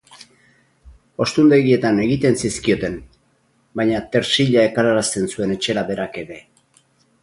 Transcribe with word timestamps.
Jostundegietan 1.21 2.01
egiten 2.07 2.39
zizkioten, 2.45 2.97
baina 3.83 4.03
Tersilla 4.17 4.67
ekarrarazten 4.73 5.33
zuen 5.35 5.59
etxera 5.61 5.89
berak 5.93 6.23
ere. 6.27 6.47